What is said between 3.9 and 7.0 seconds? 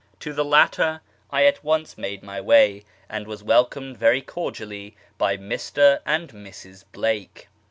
very cordially by Mr. and Mrs.